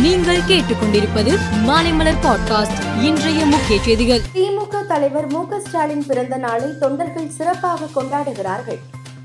நீங்கள் 0.00 0.40
கேட்டுக்கொண்டிருப்பது 0.40 1.38
மாலைமலர் 1.66 2.20
பாட்காஸ்ட் 2.22 3.02
இன்றைய 3.02 3.46
முக்கிய 3.46 3.82
செய்திகள். 3.82 4.20
திமுக 4.34 4.86
தலைவர் 4.86 5.26
மு 5.26 5.44
ஸ்டாலின் 5.58 6.06
பிறந்த 6.06 6.36
நாளை 6.36 6.78
தொண்டர்கள் 6.80 7.28
சிறப்பாக 7.28 7.86
கொண்டாடுகிறார்கள். 7.94 8.78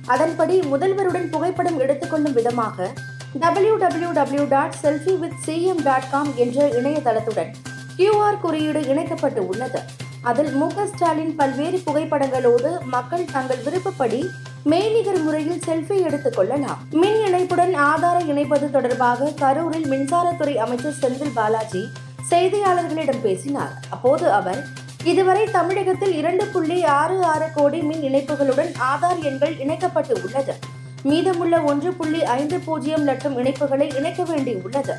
அதன்படி 0.05 0.59
முதல்வருடன் 0.59 1.29
புகைப்படம் 1.31 1.79
எடுத்துக்கொள்ளும் 1.79 2.33
விதமாக 2.33 2.93
W 3.39 3.77
W 3.77 4.11
W 4.11 4.45
dot 4.49 4.73
selfie 4.83 5.19
with 5.19 5.33
CM 5.45 5.83
dot 5.83 6.09
com 6.11 6.33
என்ற 6.35 6.67
இணையதளத்துடன் 6.67 7.53
கியூஆர் 7.97 8.39
குறியீடு 8.41 8.87
இணைக்கப்பட்டு 8.87 9.47
உள்ளது. 9.47 9.79
அதில் 10.21 10.51
மு 10.51 10.71
ஸ்டாலின் 10.95 11.35
பல்வேறு 11.35 11.81
புகைப்படங்களோடு 11.85 12.79
மக்கள் 12.81 13.25
தங்கள் 13.31 13.63
விருப்பப்படி 13.63 14.29
மெய்நிகர் 14.69 15.23
முறையில் 15.23 15.61
செல்ஃபி 15.67 16.01
எடுத்துக் 16.01 16.33
கொள்ளலாம். 16.35 16.77
மின் 16.91 17.25
இணைப்புடன் 17.25 17.73
ஆதார 17.73 18.19
இணைப்பது 18.19 18.71
தொடர்பாக 18.71 19.33
கரூரில் 19.41 19.89
மின்சாரத்துறை 19.89 20.55
அமைச்சர் 20.55 20.95
செந்தில் 21.01 21.31
பாலாஜி 21.33 21.87
செய்தியாளர்களிடம் 22.29 23.21
பேசினார். 23.21 23.73
அப்போது 23.89 24.31
அவர் 24.31 24.65
இதுவரை 25.03 25.45
தமிழகத்தில் 25.45 26.15
இரண்டு 26.15 26.45
புள்ளி 26.45 26.83
ஆறு 26.83 27.23
ஆறு 27.23 27.45
கோடி 27.53 27.81
மின் 27.81 28.01
இணைப்புகளுடன் 28.01 28.73
ஆதார் 28.79 29.23
எண்கள் 29.23 29.57
இணைக்கப்பட்டு 29.57 30.19
உள்ளது. 30.23 30.55
மீதமுள்ள 31.03 31.61
ஒன்று 31.61 31.93
புள்ளி 31.93 32.23
ஐந்து 32.23 32.59
பூஜ்ஜியம் 32.59 33.03
லட்சம் 33.03 33.37
இணைப்புகளை 33.37 33.95
இணைக்க 33.95 34.23
வேண்டியுள்ளது 34.23 34.91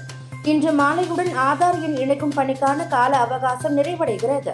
இன்று 0.43 0.73
மாலையுடன் 0.73 1.33
ஆதார் 1.37 1.83
எண் 1.83 1.97
இணைக்கும் 1.97 2.33
பணிக்கான 2.37 2.89
கால 2.89 3.17
அவகாசம் 3.17 3.77
நிறைவடைகிறது. 3.77 4.53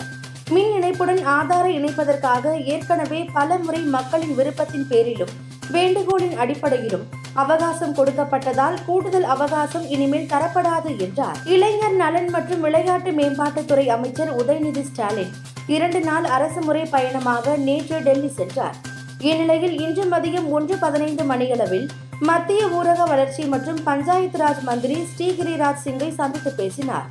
மின் 0.51 0.73
இணைப்புடன் 0.73 1.21
ஆதாரை 1.27 1.71
இணைப்பதற்காக 1.79 2.55
ஏற்கனவே 2.65 3.25
பல 3.33 3.59
முறை 3.59 3.81
மக்களின் 3.81 4.35
விருப்பத்தின் 4.35 4.87
பேரிலும் 4.89 5.31
வேண்டுகோளின் 5.71 6.37
அடிப்படையிலும் 6.37 7.05
அவகாசம் 7.35 7.95
கொடுக்கப்பட்டதால் 7.95 8.77
கூடுதல் 8.87 9.25
அவகாசம் 9.25 9.89
இனிமேல் 9.89 10.27
தரப்படாது 10.27 10.99
என்றார். 10.99 11.39
இளைஞர் 11.45 11.93
நலன் 11.93 12.31
மற்றும் 12.31 12.61
விளையாட்டு 12.61 13.11
மேம்பாட்டுத்துறை 13.11 13.87
அமைச்சர் 13.87 14.33
உதயநிதி 14.37 14.83
ஸ்டாலின் 14.83 15.33
இரண்டு 15.67 16.01
நாள் 16.01 16.25
அரசு 16.25 16.61
முறை 16.61 16.85
பயணமாக 16.85 17.57
நேற்று 17.57 18.01
டெல்லி 18.03 18.29
சென்றார். 18.29 18.77
இந்நிலையில் 19.19 19.81
இன்று 19.81 20.05
மதியம் 20.05 20.49
ஒன்று 20.49 20.77
பதினைந்து 20.77 21.25
மணியளவில் 21.25 21.91
மத்திய 22.21 22.67
ஊரக 22.67 23.07
வளர்ச்சி 23.07 23.45
மற்றும் 23.45 23.83
பஞ்சாயத்து 23.85 24.39
ராஜ் 24.39 24.63
மந்திரி 24.63 24.99
ஸ்ரீகிரிராஜ் 25.13 25.85
சிங்கை 25.85 26.15
சந்தித்து 26.15 26.53
பேசினார். 26.53 27.09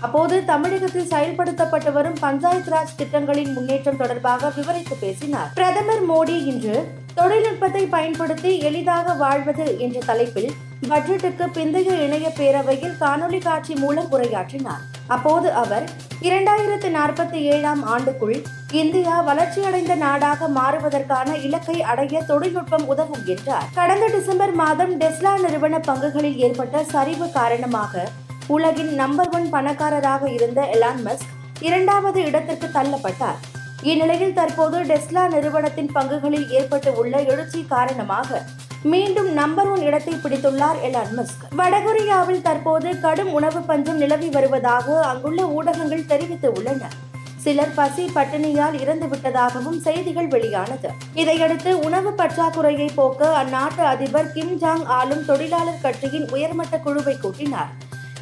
அப்போது 0.00 0.44
தமிழகத்தில் 0.44 1.10
செயல்படுத்தப்பட்டு 1.10 1.92
வரும் 1.92 2.18
பஞ்சாயத்து 2.20 2.70
ராஜ் 2.70 2.96
திட்டங்களின் 2.96 3.52
முன்னேற்றம் 3.52 3.96
தொடர்பாக 3.96 4.50
விவரித்து 4.56 4.96
பேசினார். 4.96 5.50
பிரதமர் 5.54 6.10
மோடி 6.10 6.44
இன்று 6.44 6.92
தொழில்நுட்பத்தை 7.14 7.86
பயன்படுத்தி 7.86 8.58
எளிதாக 8.58 9.12
வாழ்வது 9.12 9.78
என்ற 9.78 9.98
தலைப்பில் 10.06 10.52
பட்ஜெட்டுக்கு 10.88 11.44
பிந்தைய 11.54 11.90
இணைய 12.06 12.32
பேரவையில் 12.38 12.96
காணொலி 13.00 13.38
காட்சி 13.38 13.74
மூலம் 13.74 14.10
உரையாற்றினார். 14.12 14.82
அப்போது 15.06 15.52
அவர் 15.52 15.84
இரண்டாயிரத்து 16.20 16.88
நாற்பத்தி 16.98 17.38
ஏழாம் 17.52 17.82
ஆண்டுக்குள் 17.94 18.44
இந்தியா 18.72 19.20
வளர்ச்சியடைந்த 19.20 19.94
நாடாக 19.94 20.48
மாறுவதற்கான 20.48 21.36
இலக்கை 21.36 21.82
அடைய 21.82 22.22
தொழில்நுட்பம் 22.22 22.86
உதவும் 22.86 23.24
என்றார். 23.26 23.64
கடந்த 23.74 24.06
டிசம்பர் 24.06 24.54
மாதம் 24.54 25.00
டெஸ்லா 25.00 25.40
நிறுவன 25.40 25.78
பங்குகளில் 25.78 26.36
ஏற்பட்ட 26.36 26.84
சரிவு 26.84 27.30
காரணமாக 27.30 28.08
உலகின் 28.48 28.94
நம்பர் 28.94 29.28
ஒன் 29.28 29.46
பணக்காரராக 29.50 30.30
இருந்த 30.30 30.60
எலான் 30.72 30.98
மஸ்க் 31.04 31.30
இரண்டாவது 31.60 32.24
இடத்திற்கு 32.24 32.66
தள்ளப்பட்டார். 32.66 33.38
இந்நிலையில் 33.82 34.34
தற்போது 34.34 34.78
டெஸ்லா 34.80 35.28
நிறுவனத்தின் 35.28 35.90
பங்குகளில் 35.94 36.50
ஏற்பட்டு 36.50 36.94
உள்ள 36.96 37.22
எழுச்சி 37.22 37.64
காரணமாக 37.68 38.42
மீண்டும் 38.82 39.32
நம்பர் 39.32 39.68
ஒன் 39.68 39.80
இடத்தை 39.80 40.14
பிடித்துள்ளார் 40.14 40.80
எலான் 40.82 41.14
மஸ்க் 41.16 41.44
வடகொரியாவில் 41.60 42.42
தற்போது 42.42 43.00
கடும் 43.00 43.32
உணவு 43.32 43.60
பஞ்சம் 43.60 43.96
நிலவி 43.96 44.28
வருவதாக 44.28 45.00
அங்குள்ள 45.00 45.46
ஊடகங்கள் 45.46 46.06
தெரிவித்து 46.06 46.52
உள்ளன. 46.52 46.90
சிலர் 47.36 47.74
பசி 47.74 48.10
பட்டினியால் 48.14 48.80
இறந்து 48.80 49.06
விட்டதாகவும் 49.06 49.80
செய்திகள் 49.80 50.26
வெளியானது. 50.26 50.90
இதையடுத்து 51.14 51.78
உணவு 51.78 52.10
பற்றாக்குறையை 52.10 52.88
போக்க 52.94 53.44
அந்நாட்டு 53.44 53.82
அதிபர் 53.94 54.32
கிம் 54.32 54.58
ஜாங் 54.58 54.84
ஆளும் 54.84 55.24
தொழிலாளர் 55.24 55.82
கட்சியின் 55.82 56.30
உயர்மட்ட 56.32 56.78
குழுவை 56.78 57.16
கூட்டினார். 57.24 57.72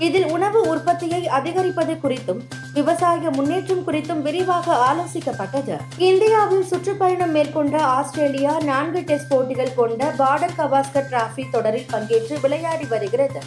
இதில் 0.06 0.28
உணவு 0.34 0.60
உற்பத்தியை 0.72 1.20
அதிகரிப்பது 1.36 1.94
குறித்தும் 2.02 2.40
விவசாய 2.76 3.30
முன்னேற்றம் 3.36 3.82
குறித்தும் 3.86 4.22
விரிவாக 4.26 4.76
ஆலோசிக்கப்பட்டது. 4.88 5.74
இந்தியாவில் 6.10 6.68
சுற்றுப்பயணம் 6.70 7.34
மேற்கொண்ட 7.36 7.76
ஆஸ்திரேலியா 7.96 8.54
நான்கு 8.70 9.00
டெஸ்ட் 9.10 9.30
போட்டிகள் 9.32 9.76
கொண்ட 9.80 10.12
பார்டர் 10.20 10.56
கவாஸ்கர் 10.60 11.10
டிராஃபி 11.10 11.44
தொடரில் 11.50 11.90
பங்கேற்று 11.92 12.36
விளையாடி 12.44 12.86
வருகிறது. 12.94 13.42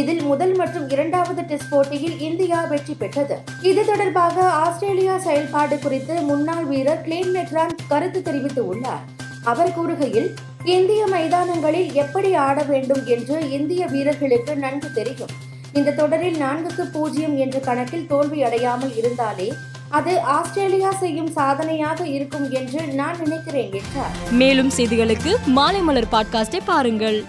இதில் 0.00 0.22
முதல் 0.30 0.54
மற்றும் 0.60 0.86
இரண்டாவது 0.94 1.42
டெஸ்ட் 1.50 1.70
போட்டியில் 1.70 2.16
இந்தியா 2.28 2.58
வெற்றி 2.72 2.94
பெற்றது. 3.02 3.36
இது 3.70 3.84
தொடர்பாக 3.90 4.36
ஆஸ்திரேலியா 4.64 5.14
செயல்பாடு 5.26 5.78
குறித்து 5.78 6.16
முன்னாள் 6.30 6.66
வீரர் 6.72 7.04
கிளேன் 7.06 7.32
மெக்ரான் 7.36 7.74
கருத்து 7.92 8.22
தெரிவித்து 8.28 8.64
உள்ளார். 8.66 9.04
அவர் 9.52 9.74
கூறுகையில் 9.78 10.30
இந்திய 10.76 11.02
மைதானங்களில் 11.16 11.92
எப்படி 12.04 12.32
ஆட 12.46 12.58
வேண்டும் 12.72 13.04
என்று 13.16 13.36
இந்திய 13.58 13.82
வீரர்களுக்கு 13.96 14.54
நன்கு 14.64 14.90
தெரியும். 15.00 15.34
இந்த 15.72 15.90
தொடரில் 15.92 16.40
நான்குக்கு 16.40 16.82
பூஜ்ஜியம் 16.92 17.36
என்ற 17.36 17.58
கணக்கில் 17.58 18.06
தோல்வி 18.06 18.42
அடையாமல் 18.42 18.96
இருந்தாலே 18.96 19.52
அது 19.88 20.20
ஆஸ்திரேலியா 20.20 20.92
செய்யும் 20.92 21.30
சாதனையாக 21.30 22.06
இருக்கும் 22.06 22.50
என்று 22.50 22.86
நான் 22.86 23.18
நினைக்கிறேன் 23.18 23.72
என்றார். 23.72 24.10
மேலும் 24.30 24.70
செய்திகளுக்கு 24.70 25.36
மாலை 25.46 25.80
மலர் 25.80 26.08
பாட்காஸ்டை 26.12 26.60
பாருங்கள். 26.64 27.24